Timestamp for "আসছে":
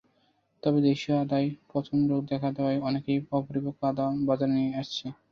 4.81-5.05